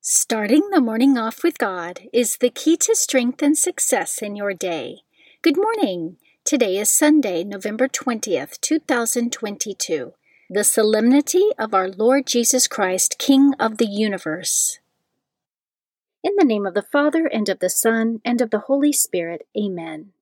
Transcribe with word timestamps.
Starting 0.00 0.70
the 0.70 0.80
morning 0.80 1.18
off 1.18 1.42
with 1.42 1.58
God 1.58 2.02
is 2.12 2.36
the 2.36 2.50
key 2.50 2.76
to 2.76 2.94
strength 2.94 3.42
and 3.42 3.58
success 3.58 4.22
in 4.22 4.36
your 4.36 4.54
day. 4.54 5.00
Good 5.42 5.56
morning. 5.56 6.18
Today 6.44 6.76
is 6.76 6.88
Sunday, 6.88 7.42
November 7.42 7.88
20th, 7.88 8.60
2022, 8.60 10.12
the 10.48 10.62
solemnity 10.62 11.50
of 11.58 11.74
our 11.74 11.88
Lord 11.88 12.28
Jesus 12.28 12.68
Christ, 12.68 13.18
King 13.18 13.54
of 13.58 13.78
the 13.78 13.88
universe. 13.88 14.78
In 16.22 16.34
the 16.38 16.44
name 16.44 16.64
of 16.64 16.74
the 16.74 16.82
Father, 16.82 17.26
and 17.26 17.48
of 17.48 17.58
the 17.58 17.68
Son, 17.68 18.20
and 18.24 18.40
of 18.40 18.50
the 18.50 18.60
Holy 18.60 18.92
Spirit, 18.92 19.48
Amen. 19.58 20.12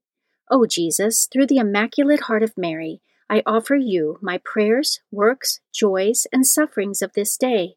O 0.51 0.65
Jesus, 0.65 1.29
through 1.31 1.49
the 1.49 1.59
Immaculate 1.59 2.21
Heart 2.21 2.43
of 2.43 2.57
Mary, 2.57 3.03
I 3.29 3.43
offer 3.45 3.75
you 3.75 4.19
my 4.23 4.41
prayers, 4.43 5.01
works, 5.13 5.61
joys, 5.71 6.27
and 6.33 6.47
sufferings 6.47 7.03
of 7.03 7.13
this 7.13 7.37
day 7.37 7.77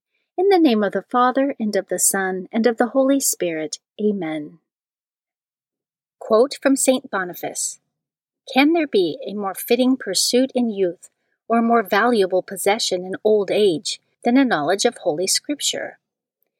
In 0.41 0.49
the 0.49 0.57
name 0.57 0.83
of 0.83 0.93
the 0.93 1.03
Father, 1.03 1.55
and 1.59 1.75
of 1.75 1.87
the 1.89 1.99
Son, 1.99 2.47
and 2.51 2.65
of 2.65 2.77
the 2.77 2.87
Holy 2.87 3.19
Spirit. 3.19 3.77
Amen. 4.03 4.57
Quote 6.17 6.57
from 6.59 6.75
St. 6.75 7.11
Boniface 7.11 7.79
Can 8.51 8.73
there 8.73 8.87
be 8.87 9.19
a 9.23 9.35
more 9.35 9.53
fitting 9.53 9.97
pursuit 9.97 10.51
in 10.55 10.71
youth, 10.71 11.11
or 11.47 11.59
a 11.59 11.61
more 11.61 11.83
valuable 11.83 12.41
possession 12.41 13.05
in 13.05 13.17
old 13.23 13.51
age, 13.51 14.01
than 14.23 14.35
a 14.35 14.43
knowledge 14.43 14.83
of 14.83 14.97
Holy 14.97 15.27
Scripture? 15.27 15.99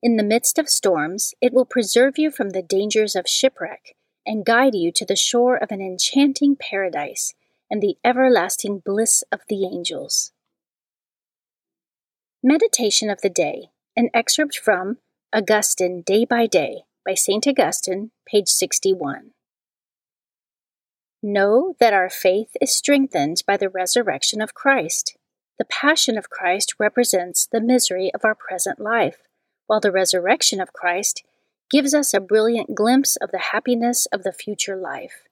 In 0.03 0.15
the 0.15 0.23
midst 0.23 0.59
of 0.59 0.69
storms, 0.69 1.33
it 1.41 1.51
will 1.51 1.65
preserve 1.65 2.19
you 2.19 2.29
from 2.29 2.51
the 2.51 2.61
dangers 2.61 3.15
of 3.15 3.27
shipwreck, 3.27 3.95
and 4.27 4.45
guide 4.45 4.75
you 4.75 4.91
to 4.91 5.05
the 5.07 5.15
shore 5.15 5.57
of 5.57 5.71
an 5.71 5.81
enchanting 5.81 6.55
paradise 6.55 7.33
and 7.67 7.81
the 7.81 7.97
everlasting 8.05 8.77
bliss 8.77 9.23
of 9.31 9.41
the 9.49 9.65
angels. 9.65 10.33
Meditation 12.43 13.11
of 13.11 13.21
the 13.21 13.29
Day, 13.29 13.69
an 13.95 14.09
excerpt 14.15 14.57
from 14.57 14.97
Augustine 15.31 16.01
Day 16.01 16.25
by 16.25 16.47
Day 16.47 16.85
by 17.05 17.13
St. 17.13 17.45
Augustine, 17.45 18.09
page 18.27 18.47
61. 18.47 19.29
Know 21.21 21.75
that 21.79 21.93
our 21.93 22.09
faith 22.09 22.57
is 22.59 22.73
strengthened 22.73 23.43
by 23.45 23.57
the 23.57 23.69
resurrection 23.69 24.41
of 24.41 24.55
Christ. 24.55 25.15
The 25.59 25.65
passion 25.65 26.17
of 26.17 26.31
Christ 26.31 26.73
represents 26.79 27.45
the 27.45 27.61
misery 27.61 28.11
of 28.11 28.25
our 28.25 28.33
present 28.33 28.79
life, 28.79 29.17
while 29.67 29.79
the 29.79 29.91
resurrection 29.91 30.59
of 30.59 30.73
Christ 30.73 31.23
gives 31.69 31.93
us 31.93 32.11
a 32.11 32.19
brilliant 32.19 32.73
glimpse 32.73 33.17
of 33.17 33.29
the 33.29 33.51
happiness 33.51 34.07
of 34.07 34.23
the 34.23 34.33
future 34.33 34.75
life. 34.75 35.27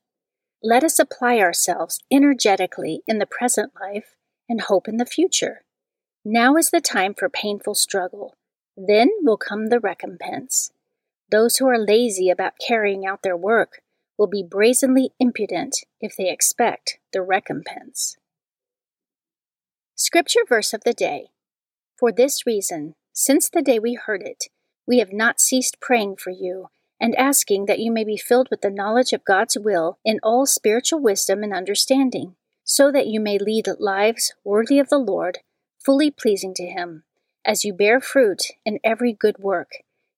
Let 0.62 0.84
us 0.84 1.00
apply 1.00 1.40
ourselves 1.40 2.03
energetically 2.12 3.02
in 3.08 3.18
the 3.18 3.25
present 3.25 3.72
life 3.81 4.16
and 4.48 4.62
hope 4.62 4.88
in 4.88 4.98
the 4.98 5.08
future. 5.08 5.64
Now 6.25 6.57
is 6.57 6.69
the 6.69 6.81
time 6.81 7.13
for 7.13 7.30
painful 7.30 7.75
struggle. 7.75 8.35
Then 8.75 9.09
will 9.22 9.38
come 9.38 9.68
the 9.68 9.80
recompense. 9.80 10.72
Those 11.31 11.57
who 11.57 11.68
are 11.68 11.80
lazy 11.80 12.30
about 12.30 12.59
carrying 12.66 13.06
out 13.06 13.24
their 13.24 13.38
work 13.38 13.81
will 14.18 14.28
be 14.28 14.44
brazenly 14.44 15.12
impudent 15.19 15.78
if 16.02 16.18
they 16.18 16.30
expect 16.30 17.00
the 17.13 17.22
recompense. 17.22 18.18
Scripture 19.96 20.41
verse 20.47 20.74
of 20.74 20.84
the 20.84 20.94
day. 20.94 21.28
For 21.97 22.12
this 22.12 22.46
reason, 22.46 22.96
since 23.13 23.50
the 23.50 23.62
day 23.62 23.80
we 23.80 23.94
heard 23.94 24.22
it, 24.22 24.46
we 24.86 25.00
have 25.00 25.13
not 25.13 25.40
ceased 25.40 25.80
praying 25.80 26.18
for 26.18 26.31
you 26.31 26.68
and 27.00 27.16
asking 27.16 27.66
that 27.68 27.80
you 27.80 27.94
may 27.94 28.03
be 28.03 28.18
filled 28.18 28.50
with 28.51 28.62
the 28.62 28.69
knowledge 28.69 29.13
of 29.13 29.24
God's 29.24 29.57
will 29.57 30.00
in 30.03 30.19
all 30.22 30.46
spiritual 30.46 31.00
wisdom 31.00 31.44
and 31.44 31.53
understanding, 31.53 32.36
so 32.66 32.91
that 32.91 33.07
you 33.07 33.22
may 33.22 33.38
lead 33.38 33.68
lives 33.80 34.34
worthy 34.44 34.80
of 34.80 34.90
the 34.90 34.97
Lord 34.97 35.40
fully 35.84 36.12
pleasing 36.12 36.53
to 36.56 36.66
Him, 36.66 37.03
as 37.45 37.63
you 37.63 37.73
bear 37.73 38.00
fruit 38.00 38.41
in 38.66 38.79
every 38.84 39.13
good 39.13 39.40
work, 39.40 39.72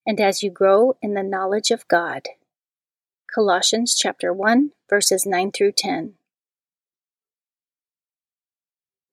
and 0.06 0.20
as 0.20 0.44
you 0.44 0.50
grow 0.50 0.98
in 1.02 1.14
the 1.14 1.24
knowledge 1.24 1.72
of 1.72 1.88
God. 1.88 2.28
Colossians 3.34 3.96
chapter 3.96 4.34
1 4.34 4.72
verses 4.90 5.26
9 5.26 5.52
through 5.52 5.72
10. 5.72 6.16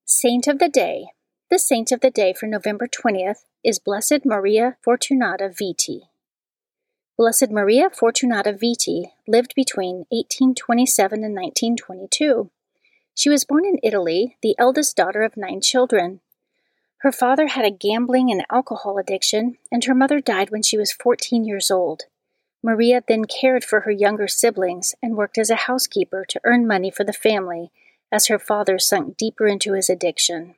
Saint 0.05 0.47
of 0.47 0.59
the 0.59 0.67
Day. 0.67 1.05
The 1.49 1.57
saint 1.57 1.91
of 1.93 2.01
the 2.01 2.11
day 2.11 2.33
for 2.33 2.45
November 2.45 2.85
20th 2.85 3.45
is 3.63 3.79
Blessed 3.79 4.25
Maria 4.25 4.75
Fortunata 4.85 5.55
Viti. 5.57 6.09
Blessed 7.17 7.49
Maria 7.49 7.89
Fortunata 7.89 8.59
Viti 8.59 9.13
lived 9.27 9.53
between 9.55 10.05
1827 10.09 11.23
and 11.23 11.33
1922. 11.33 12.49
She 13.15 13.29
was 13.29 13.45
born 13.45 13.65
in 13.65 13.79
Italy, 13.81 14.37
the 14.41 14.55
eldest 14.57 14.97
daughter 14.97 15.21
of 15.21 15.37
nine 15.37 15.61
children. 15.61 16.19
Her 16.99 17.11
father 17.13 17.47
had 17.47 17.65
a 17.65 17.71
gambling 17.71 18.29
and 18.29 18.45
alcohol 18.51 18.97
addiction, 18.97 19.57
and 19.71 19.83
her 19.85 19.95
mother 19.95 20.19
died 20.19 20.49
when 20.49 20.63
she 20.63 20.77
was 20.77 20.91
14 20.91 21.45
years 21.45 21.71
old. 21.71 22.03
Maria 22.61 23.01
then 23.07 23.23
cared 23.23 23.63
for 23.63 23.81
her 23.81 23.91
younger 23.91 24.27
siblings 24.27 24.93
and 25.01 25.15
worked 25.15 25.37
as 25.37 25.49
a 25.49 25.55
housekeeper 25.55 26.25
to 26.27 26.41
earn 26.43 26.67
money 26.67 26.91
for 26.91 27.05
the 27.05 27.13
family 27.13 27.71
as 28.11 28.27
her 28.27 28.37
father 28.37 28.77
sunk 28.77 29.15
deeper 29.15 29.47
into 29.47 29.73
his 29.73 29.89
addiction. 29.89 30.55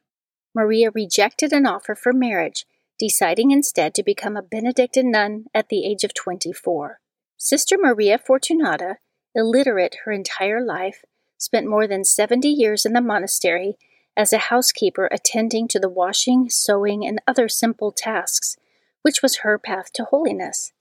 Maria 0.55 0.89
rejected 0.89 1.53
an 1.53 1.67
offer 1.67 1.93
for 1.93 2.11
marriage, 2.11 2.65
deciding 2.97 3.51
instead 3.51 3.93
to 3.93 4.03
become 4.03 4.35
a 4.35 4.41
Benedictine 4.41 5.11
nun 5.11 5.45
at 5.53 5.69
the 5.69 5.85
age 5.85 6.03
of 6.03 6.13
24. 6.13 6.99
Sister 7.37 7.77
Maria 7.77 8.17
Fortunata, 8.17 8.95
illiterate 9.35 9.97
her 10.05 10.11
entire 10.11 10.63
life, 10.63 11.03
spent 11.37 11.67
more 11.67 11.87
than 11.87 12.03
70 12.03 12.47
years 12.47 12.85
in 12.85 12.93
the 12.93 13.01
monastery 13.01 13.77
as 14.21 14.31
a 14.31 14.37
housekeeper 14.37 15.09
attending 15.11 15.67
to 15.67 15.79
the 15.79 15.89
washing, 15.89 16.47
sewing, 16.47 17.03
and 17.03 17.19
other 17.27 17.49
simple 17.49 17.91
tasks, 17.91 18.55
which 19.01 19.23
was 19.23 19.37
her 19.37 19.57
path 19.57 19.91
to 19.91 20.03
holiness. 20.03 20.73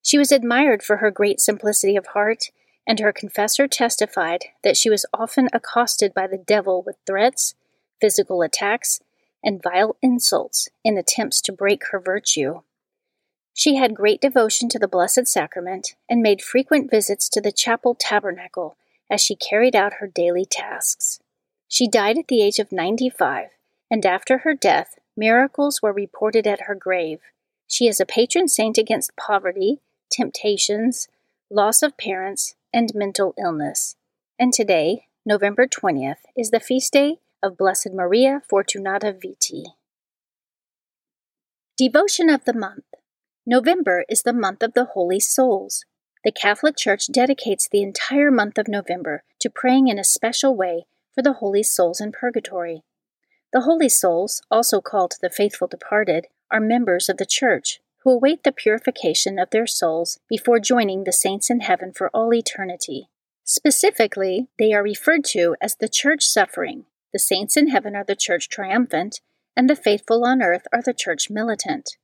She 0.00 0.16
was 0.16 0.32
admired 0.32 0.82
for 0.82 0.96
her 0.96 1.10
great 1.10 1.38
simplicity 1.38 1.94
of 1.94 2.06
heart, 2.06 2.44
and 2.86 2.98
her 2.98 3.12
confessor 3.12 3.68
testified 3.68 4.46
that 4.64 4.78
she 4.78 4.88
was 4.88 5.04
often 5.12 5.50
accosted 5.52 6.14
by 6.14 6.26
the 6.26 6.38
devil 6.38 6.82
with 6.86 6.96
threats, 7.06 7.54
physical 8.00 8.40
attacks, 8.40 9.00
and 9.44 9.62
vile 9.62 9.98
insults 10.00 10.70
in 10.82 10.96
attempts 10.96 11.42
to 11.42 11.52
break 11.52 11.82
her 11.90 12.00
virtue. 12.00 12.62
She 13.52 13.76
had 13.76 13.94
great 13.94 14.22
devotion 14.22 14.70
to 14.70 14.78
the 14.78 14.88
Blessed 14.88 15.26
Sacrament 15.26 15.96
and 16.08 16.22
made 16.22 16.40
frequent 16.40 16.90
visits 16.90 17.28
to 17.28 17.42
the 17.42 17.52
chapel 17.52 17.94
tabernacle 17.94 18.78
as 19.10 19.20
she 19.20 19.36
carried 19.36 19.76
out 19.76 19.94
her 20.00 20.06
daily 20.06 20.46
tasks. 20.46 21.20
She 21.76 21.88
died 21.88 22.16
at 22.16 22.28
the 22.28 22.40
age 22.40 22.58
of 22.58 22.72
95, 22.72 23.50
and 23.90 24.06
after 24.06 24.38
her 24.38 24.54
death, 24.54 24.98
miracles 25.14 25.82
were 25.82 25.92
reported 25.92 26.46
at 26.46 26.62
her 26.62 26.74
grave. 26.74 27.18
She 27.68 27.86
is 27.86 28.00
a 28.00 28.06
patron 28.06 28.48
saint 28.48 28.78
against 28.78 29.14
poverty, 29.14 29.82
temptations, 30.10 31.06
loss 31.50 31.82
of 31.82 31.98
parents, 31.98 32.54
and 32.72 32.94
mental 32.94 33.34
illness. 33.38 33.94
And 34.38 34.54
today, 34.54 35.08
November 35.26 35.66
20th, 35.66 36.24
is 36.34 36.50
the 36.50 36.60
feast 36.60 36.94
day 36.94 37.18
of 37.42 37.58
Blessed 37.58 37.90
Maria 37.92 38.40
Fortunata 38.50 39.12
Viti. 39.12 39.64
Devotion 41.76 42.30
of 42.30 42.46
the 42.46 42.54
Month 42.54 42.86
November 43.44 44.06
is 44.08 44.22
the 44.22 44.32
month 44.32 44.62
of 44.62 44.72
the 44.72 44.86
Holy 44.94 45.20
Souls. 45.20 45.84
The 46.24 46.32
Catholic 46.32 46.78
Church 46.78 47.12
dedicates 47.12 47.68
the 47.68 47.82
entire 47.82 48.30
month 48.30 48.56
of 48.56 48.66
November 48.66 49.24
to 49.40 49.50
praying 49.50 49.88
in 49.88 49.98
a 49.98 50.04
special 50.04 50.56
way 50.56 50.86
for 51.16 51.22
the 51.22 51.32
holy 51.32 51.62
souls 51.62 52.00
in 52.00 52.12
purgatory. 52.12 52.82
The 53.52 53.62
holy 53.62 53.88
souls, 53.88 54.42
also 54.50 54.82
called 54.82 55.14
the 55.22 55.30
faithful 55.30 55.66
departed, 55.66 56.26
are 56.50 56.60
members 56.60 57.08
of 57.08 57.16
the 57.16 57.26
Church 57.26 57.80
who 58.04 58.10
await 58.10 58.44
the 58.44 58.52
purification 58.52 59.38
of 59.38 59.48
their 59.50 59.66
souls 59.66 60.20
before 60.28 60.60
joining 60.60 61.04
the 61.04 61.12
saints 61.12 61.48
in 61.48 61.60
heaven 61.60 61.92
for 61.92 62.10
all 62.10 62.34
eternity. 62.34 63.08
Specifically, 63.44 64.48
they 64.58 64.74
are 64.74 64.82
referred 64.82 65.24
to 65.24 65.56
as 65.60 65.76
the 65.76 65.88
Church 65.88 66.22
suffering. 66.22 66.84
The 67.14 67.18
saints 67.18 67.56
in 67.56 67.68
heaven 67.68 67.96
are 67.96 68.04
the 68.04 68.14
Church 68.14 68.50
triumphant, 68.50 69.20
and 69.56 69.70
the 69.70 69.74
faithful 69.74 70.24
on 70.24 70.42
earth 70.42 70.66
are 70.72 70.82
the 70.82 70.92
Church 70.92 71.30
militant. 71.30 71.96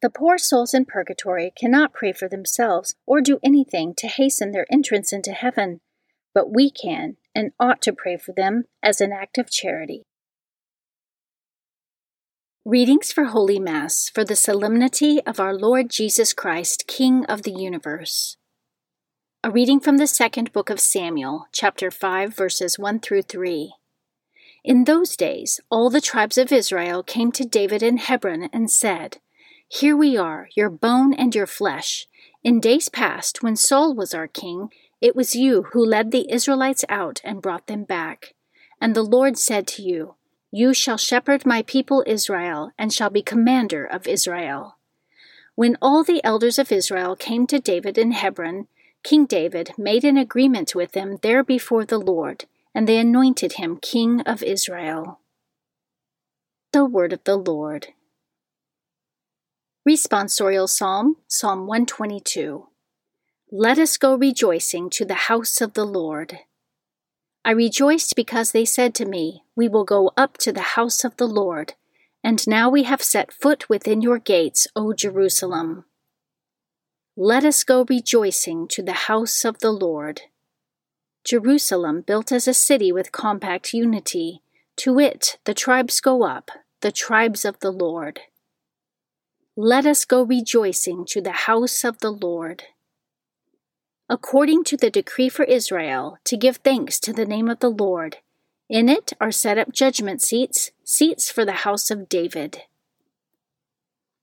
The 0.00 0.10
poor 0.10 0.38
souls 0.38 0.72
in 0.72 0.86
purgatory 0.86 1.52
cannot 1.54 1.92
pray 1.92 2.12
for 2.12 2.28
themselves 2.28 2.94
or 3.06 3.20
do 3.20 3.38
anything 3.42 3.94
to 3.98 4.08
hasten 4.08 4.52
their 4.52 4.66
entrance 4.72 5.12
into 5.12 5.32
heaven, 5.32 5.80
but 6.32 6.52
we 6.52 6.70
can 6.70 7.16
and 7.34 7.52
ought 7.58 7.82
to 7.82 7.92
pray 7.92 8.16
for 8.16 8.32
them 8.32 8.64
as 8.82 9.00
an 9.00 9.12
act 9.12 9.38
of 9.38 9.50
charity. 9.50 10.02
Readings 12.64 13.12
for 13.12 13.24
Holy 13.24 13.58
Mass 13.58 14.08
for 14.08 14.24
the 14.24 14.36
Solemnity 14.36 15.20
of 15.26 15.38
our 15.38 15.54
Lord 15.54 15.90
Jesus 15.90 16.32
Christ, 16.32 16.84
King 16.86 17.26
of 17.26 17.42
the 17.42 17.52
Universe. 17.52 18.38
A 19.42 19.50
reading 19.50 19.80
from 19.80 19.98
the 19.98 20.06
second 20.06 20.50
book 20.52 20.70
of 20.70 20.80
Samuel, 20.80 21.44
chapter 21.52 21.90
5, 21.90 22.34
verses 22.34 22.78
1 22.78 23.00
through 23.00 23.20
3. 23.22 23.74
In 24.64 24.84
those 24.84 25.14
days, 25.14 25.60
all 25.68 25.90
the 25.90 26.00
tribes 26.00 26.38
of 26.38 26.50
Israel 26.50 27.02
came 27.02 27.30
to 27.32 27.44
David 27.44 27.82
in 27.82 27.98
Hebron 27.98 28.48
and 28.50 28.70
said, 28.70 29.18
Here 29.68 29.94
we 29.94 30.16
are, 30.16 30.48
your 30.56 30.70
bone 30.70 31.12
and 31.12 31.34
your 31.34 31.46
flesh. 31.46 32.06
In 32.42 32.60
days 32.60 32.88
past, 32.88 33.42
when 33.42 33.56
Saul 33.56 33.94
was 33.94 34.14
our 34.14 34.26
king, 34.26 34.70
it 35.00 35.14
was 35.16 35.34
you 35.34 35.64
who 35.72 35.84
led 35.84 36.10
the 36.10 36.30
Israelites 36.30 36.84
out 36.88 37.20
and 37.24 37.42
brought 37.42 37.66
them 37.66 37.84
back. 37.84 38.34
And 38.80 38.94
the 38.94 39.02
Lord 39.02 39.38
said 39.38 39.66
to 39.68 39.82
you, 39.82 40.16
you 40.56 40.72
shall 40.72 40.96
shepherd 40.96 41.44
my 41.44 41.62
people 41.62 42.04
Israel, 42.06 42.70
and 42.78 42.92
shall 42.92 43.10
be 43.10 43.22
commander 43.22 43.84
of 43.84 44.06
Israel. 44.06 44.78
When 45.56 45.76
all 45.82 46.04
the 46.04 46.22
elders 46.22 46.60
of 46.60 46.70
Israel 46.70 47.16
came 47.16 47.48
to 47.48 47.58
David 47.58 47.98
in 47.98 48.12
Hebron, 48.12 48.68
King 49.02 49.26
David 49.26 49.72
made 49.76 50.04
an 50.04 50.16
agreement 50.16 50.72
with 50.72 50.92
them 50.92 51.18
there 51.22 51.42
before 51.42 51.84
the 51.84 51.98
Lord, 51.98 52.44
and 52.72 52.86
they 52.86 52.98
anointed 52.98 53.54
him 53.54 53.78
king 53.78 54.20
of 54.20 54.44
Israel. 54.44 55.18
The 56.72 56.84
Word 56.84 57.12
of 57.12 57.24
the 57.24 57.36
Lord. 57.36 57.88
Responsorial 59.88 60.68
Psalm, 60.68 61.16
Psalm 61.26 61.66
122. 61.66 62.68
Let 63.56 63.78
us 63.78 63.96
go 63.98 64.16
rejoicing 64.16 64.90
to 64.90 65.04
the 65.04 65.30
house 65.30 65.60
of 65.60 65.74
the 65.74 65.84
Lord. 65.84 66.40
I 67.44 67.52
rejoiced 67.52 68.16
because 68.16 68.50
they 68.50 68.64
said 68.64 68.96
to 68.96 69.04
me, 69.04 69.44
We 69.54 69.68
will 69.68 69.84
go 69.84 70.10
up 70.16 70.38
to 70.38 70.52
the 70.52 70.74
house 70.74 71.04
of 71.04 71.16
the 71.18 71.28
Lord. 71.28 71.74
And 72.24 72.44
now 72.48 72.68
we 72.68 72.82
have 72.82 73.00
set 73.00 73.32
foot 73.32 73.68
within 73.68 74.02
your 74.02 74.18
gates, 74.18 74.66
O 74.74 74.92
Jerusalem. 74.92 75.84
Let 77.16 77.44
us 77.44 77.62
go 77.62 77.86
rejoicing 77.88 78.66
to 78.70 78.82
the 78.82 79.06
house 79.06 79.44
of 79.44 79.60
the 79.60 79.70
Lord. 79.70 80.22
Jerusalem, 81.22 82.00
built 82.00 82.32
as 82.32 82.48
a 82.48 82.54
city 82.54 82.90
with 82.90 83.12
compact 83.12 83.72
unity, 83.72 84.42
to 84.78 84.98
it 84.98 85.38
the 85.44 85.54
tribes 85.54 86.00
go 86.00 86.24
up, 86.24 86.50
the 86.80 86.90
tribes 86.90 87.44
of 87.44 87.60
the 87.60 87.70
Lord. 87.70 88.18
Let 89.56 89.86
us 89.86 90.04
go 90.04 90.24
rejoicing 90.24 91.04
to 91.10 91.20
the 91.20 91.46
house 91.46 91.84
of 91.84 92.00
the 92.00 92.10
Lord 92.10 92.64
according 94.14 94.62
to 94.62 94.76
the 94.76 94.90
decree 94.90 95.28
for 95.28 95.42
Israel, 95.42 96.18
to 96.22 96.36
give 96.36 96.58
thanks 96.58 97.00
to 97.00 97.12
the 97.12 97.26
name 97.26 97.48
of 97.48 97.58
the 97.58 97.68
Lord. 97.68 98.18
In 98.68 98.88
it 98.88 99.12
are 99.20 99.32
set 99.32 99.58
up 99.58 99.72
judgment 99.72 100.22
seats, 100.22 100.70
seats 100.84 101.32
for 101.32 101.44
the 101.44 101.64
house 101.66 101.90
of 101.90 102.08
David. 102.08 102.62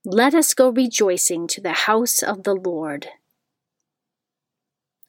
Let 0.05 0.33
us 0.33 0.53
go 0.53 0.69
rejoicing 0.69 1.45
to 1.47 1.59
the 1.59 1.73
house 1.89 2.23
of 2.23 2.43
the 2.43 2.55
Lord. 2.55 3.07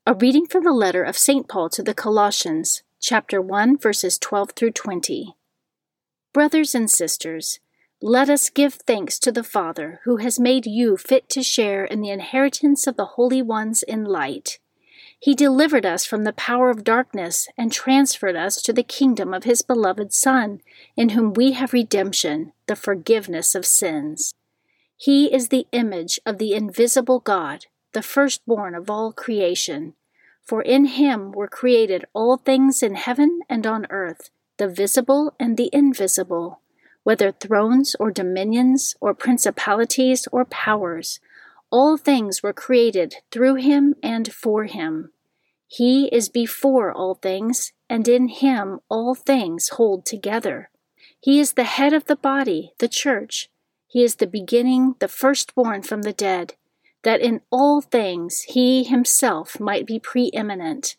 A 0.05 0.15
reading 0.15 0.47
from 0.47 0.65
the 0.65 0.73
letter 0.73 1.05
of 1.05 1.17
St. 1.17 1.47
Paul 1.47 1.69
to 1.71 1.83
the 1.85 1.95
Colossians, 1.95 2.83
chapter 3.01 3.41
1, 3.41 3.79
verses 3.79 4.19
12 4.19 4.51
through 4.57 4.73
20. 4.73 5.37
Brothers 6.33 6.75
and 6.75 6.91
sisters, 6.91 7.61
let 8.01 8.29
us 8.29 8.51
give 8.51 8.75
thanks 8.75 9.21
to 9.21 9.31
the 9.31 9.45
Father 9.45 10.01
who 10.03 10.17
has 10.17 10.41
made 10.41 10.67
you 10.67 10.97
fit 10.97 11.29
to 11.29 11.45
share 11.45 11.85
in 11.85 12.01
the 12.01 12.11
inheritance 12.11 12.89
of 12.89 12.97
the 12.97 13.15
holy 13.15 13.43
ones 13.43 13.85
in 13.85 14.05
light. 14.05 14.59
He 15.23 15.37
delivered 15.37 15.87
us 15.87 16.05
from 16.05 16.25
the 16.25 16.33
power 16.33 16.69
of 16.69 16.83
darkness 16.83 17.47
and 17.57 17.71
transferred 17.71 18.35
us 18.35 18.61
to 18.63 18.73
the 18.73 18.83
kingdom 18.83 19.33
of 19.33 19.45
His 19.45 19.63
beloved 19.63 20.13
Son, 20.13 20.61
in 20.97 21.11
whom 21.11 21.33
we 21.33 21.53
have 21.53 21.73
redemption, 21.73 22.53
the 22.67 22.75
forgiveness 22.75 23.55
of 23.55 23.65
sins. 23.65 24.35
He 24.97 25.33
is 25.33 25.47
the 25.47 25.69
image 25.71 26.19
of 26.27 26.39
the 26.39 26.55
invisible 26.55 27.21
God, 27.21 27.67
the 27.93 28.03
firstborn 28.03 28.75
of 28.75 28.91
all 28.91 29.13
creation. 29.13 29.95
For 30.43 30.61
in 30.61 30.87
Him 30.87 31.31
were 31.31 31.47
created 31.47 32.05
all 32.15 32.37
things 32.37 32.83
in 32.83 32.97
heaven 32.97 33.43
and 33.49 33.65
on 33.65 33.87
earth, 33.91 34.31
the 34.57 34.67
visible 34.67 35.37
and 35.39 35.57
the 35.57 35.71
invisible, 35.73 36.59
whether 37.05 37.31
thrones 37.31 37.95
or 38.01 38.11
dominions 38.11 38.97
or 39.01 39.15
principalities 39.15 40.27
or 40.33 40.45
powers 40.45 41.21
all 41.73 41.97
things 41.97 42.43
were 42.43 42.53
created 42.53 43.17
through 43.31 43.55
him 43.55 43.95
and 44.03 44.31
for 44.33 44.65
him. 44.65 45.11
He 45.67 46.07
is 46.09 46.29
before 46.29 46.93
all 46.93 47.15
things, 47.15 47.73
and 47.89 48.07
in 48.07 48.29
him 48.29 48.81
all 48.91 49.15
things 49.15 49.71
hold 49.71 50.05
together. 50.05 50.71
He 51.19 51.41
is 51.41 51.55
the 51.55 51.65
head 51.65 51.95
of 51.95 52.05
the 52.05 52.17
body, 52.17 52.75
the 52.79 52.89
church. 52.89 53.49
He 53.89 54.05
is 54.05 54.17
the 54.17 54.27
beginning, 54.27 54.97
the 54.99 55.09
firstborn 55.09 55.83
from 55.83 56.03
the 56.03 56.13
dead, 56.13 56.55
that 57.05 57.23
in 57.23 57.41
all 57.51 57.81
things 57.81 58.43
he 58.43 58.85
himself 58.85 59.59
might 59.59 59.87
be 59.87 59.99
preeminent. 59.99 60.97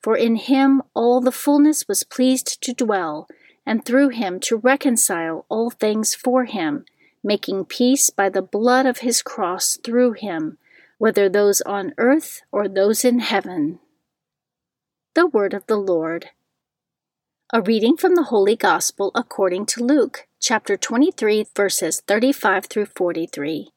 For 0.00 0.16
in 0.16 0.36
him 0.36 0.82
all 0.94 1.20
the 1.20 1.32
fullness 1.32 1.88
was 1.88 2.04
pleased 2.04 2.62
to 2.62 2.72
dwell, 2.72 3.26
and 3.66 3.84
through 3.84 4.10
him 4.10 4.38
to 4.40 4.56
reconcile 4.56 5.46
all 5.48 5.70
things 5.70 6.14
for 6.14 6.44
him 6.44 6.84
making 7.22 7.64
peace 7.66 8.10
by 8.10 8.28
the 8.28 8.42
blood 8.42 8.86
of 8.86 8.98
his 8.98 9.22
cross 9.22 9.78
through 9.84 10.12
him, 10.12 10.58
whether 10.98 11.28
those 11.28 11.60
on 11.62 11.94
earth 11.98 12.42
or 12.50 12.68
those 12.68 13.04
in 13.04 13.20
heaven. 13.20 13.78
The 15.14 15.26
Word 15.26 15.54
of 15.54 15.66
the 15.66 15.76
Lord. 15.76 16.30
A 17.52 17.60
reading 17.60 17.96
from 17.96 18.14
the 18.14 18.24
Holy 18.24 18.56
Gospel 18.56 19.10
according 19.14 19.66
to 19.66 19.84
Luke, 19.84 20.26
chapter 20.40 20.76
23, 20.76 21.46
verses 21.54 22.02
35 22.06 22.66
through 22.66 22.86
43. 22.86 23.68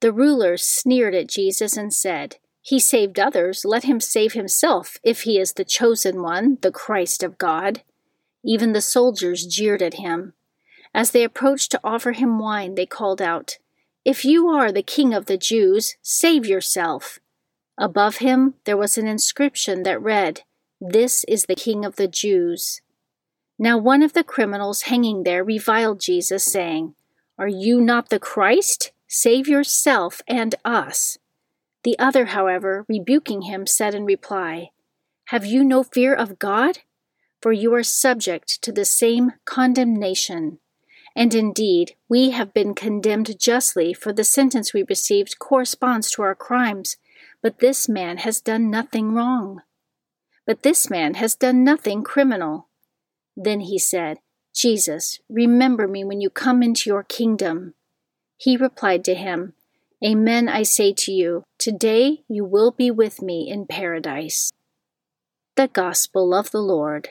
The 0.00 0.12
rulers 0.12 0.64
sneered 0.64 1.14
at 1.14 1.28
Jesus 1.28 1.76
and 1.76 1.92
said, 1.92 2.36
He 2.60 2.78
saved 2.78 3.18
others, 3.18 3.64
let 3.64 3.84
him 3.84 4.00
save 4.00 4.32
himself, 4.32 4.96
if 5.02 5.22
he 5.22 5.38
is 5.38 5.54
the 5.54 5.64
chosen 5.64 6.22
one, 6.22 6.58
the 6.60 6.72
Christ 6.72 7.22
of 7.22 7.38
God. 7.38 7.82
Even 8.44 8.72
the 8.72 8.80
soldiers 8.80 9.46
jeered 9.46 9.82
at 9.82 9.94
him. 9.94 10.34
As 10.94 11.10
they 11.10 11.24
approached 11.24 11.70
to 11.70 11.80
offer 11.82 12.12
him 12.12 12.38
wine, 12.38 12.74
they 12.74 12.86
called 12.86 13.22
out, 13.22 13.58
If 14.04 14.24
you 14.24 14.48
are 14.48 14.70
the 14.70 14.82
king 14.82 15.14
of 15.14 15.26
the 15.26 15.38
Jews, 15.38 15.96
save 16.02 16.46
yourself. 16.46 17.18
Above 17.78 18.16
him 18.16 18.54
there 18.64 18.76
was 18.76 18.98
an 18.98 19.06
inscription 19.06 19.82
that 19.84 20.02
read, 20.02 20.42
This 20.80 21.24
is 21.24 21.46
the 21.46 21.54
king 21.54 21.84
of 21.84 21.96
the 21.96 22.08
Jews. 22.08 22.82
Now 23.58 23.78
one 23.78 24.02
of 24.02 24.12
the 24.12 24.24
criminals 24.24 24.82
hanging 24.82 25.22
there 25.22 25.42
reviled 25.42 26.00
Jesus, 26.00 26.44
saying, 26.44 26.94
Are 27.38 27.48
you 27.48 27.80
not 27.80 28.10
the 28.10 28.18
Christ? 28.18 28.92
Save 29.08 29.46
yourself 29.48 30.20
and 30.26 30.54
us. 30.64 31.18
The 31.84 31.98
other, 31.98 32.26
however, 32.26 32.84
rebuking 32.88 33.42
him, 33.42 33.66
said 33.66 33.94
in 33.94 34.04
reply, 34.04 34.70
Have 35.26 35.44
you 35.44 35.64
no 35.64 35.82
fear 35.82 36.14
of 36.14 36.38
God? 36.38 36.78
For 37.40 37.52
you 37.52 37.74
are 37.74 37.82
subject 37.82 38.62
to 38.62 38.72
the 38.72 38.84
same 38.84 39.32
condemnation. 39.44 40.60
And 41.14 41.34
indeed, 41.34 41.94
we 42.08 42.30
have 42.30 42.54
been 42.54 42.74
condemned 42.74 43.38
justly, 43.38 43.92
for 43.92 44.12
the 44.12 44.24
sentence 44.24 44.72
we 44.72 44.84
received 44.88 45.38
corresponds 45.38 46.10
to 46.12 46.22
our 46.22 46.34
crimes. 46.34 46.96
But 47.42 47.58
this 47.58 47.88
man 47.88 48.18
has 48.18 48.40
done 48.40 48.70
nothing 48.70 49.12
wrong. 49.12 49.62
But 50.46 50.62
this 50.62 50.88
man 50.88 51.14
has 51.14 51.34
done 51.34 51.64
nothing 51.64 52.02
criminal. 52.02 52.68
Then 53.36 53.60
he 53.60 53.78
said, 53.78 54.18
Jesus, 54.54 55.20
remember 55.28 55.88
me 55.88 56.04
when 56.04 56.20
you 56.20 56.30
come 56.30 56.62
into 56.62 56.90
your 56.90 57.02
kingdom. 57.02 57.74
He 58.36 58.56
replied 58.56 59.04
to 59.04 59.14
him, 59.14 59.54
Amen, 60.04 60.48
I 60.48 60.64
say 60.64 60.92
to 60.92 61.12
you, 61.12 61.44
today 61.58 62.24
you 62.28 62.44
will 62.44 62.72
be 62.72 62.90
with 62.90 63.22
me 63.22 63.48
in 63.48 63.66
paradise. 63.66 64.50
The 65.54 65.68
Gospel 65.68 66.34
of 66.34 66.50
the 66.50 66.60
Lord. 66.60 67.10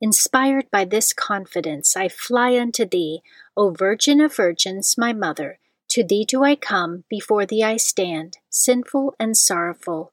Inspired 0.00 0.70
by 0.70 0.84
this 0.84 1.12
confidence, 1.12 1.96
I 1.96 2.08
fly 2.08 2.56
unto 2.58 2.84
thee, 2.84 3.22
O 3.56 3.70
Virgin 3.70 4.20
of 4.20 4.36
Virgins, 4.36 4.96
my 4.96 5.12
Mother. 5.12 5.58
To 5.88 6.04
thee 6.04 6.24
do 6.24 6.44
I 6.44 6.54
come, 6.54 7.04
before 7.08 7.46
thee 7.46 7.64
I 7.64 7.78
stand, 7.78 8.38
sinful 8.48 9.16
and 9.18 9.36
sorrowful. 9.36 10.12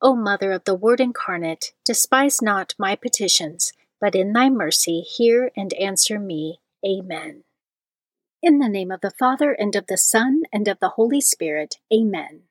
O 0.00 0.16
Mother 0.16 0.52
of 0.52 0.64
the 0.64 0.74
Word 0.74 1.00
incarnate, 1.00 1.72
despise 1.84 2.40
not 2.40 2.74
my 2.78 2.96
petitions, 2.96 3.72
but 4.00 4.14
in 4.14 4.32
thy 4.32 4.48
mercy 4.48 5.00
hear 5.00 5.50
and 5.56 5.74
answer 5.74 6.18
me. 6.18 6.60
Amen. 6.86 7.44
In 8.42 8.58
the 8.58 8.68
name 8.68 8.90
of 8.90 9.00
the 9.00 9.10
Father, 9.10 9.52
and 9.52 9.74
of 9.76 9.86
the 9.86 9.98
Son, 9.98 10.44
and 10.52 10.68
of 10.68 10.78
the 10.80 10.90
Holy 10.90 11.20
Spirit. 11.20 11.76
Amen. 11.92 12.42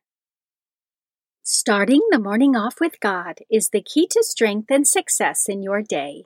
Starting 1.41 2.01
the 2.11 2.19
morning 2.19 2.55
off 2.55 2.79
with 2.79 2.99
God 2.99 3.39
is 3.49 3.69
the 3.69 3.81
key 3.81 4.07
to 4.07 4.23
strength 4.23 4.69
and 4.69 4.87
success 4.87 5.47
in 5.47 5.63
your 5.63 5.81
day. 5.81 6.25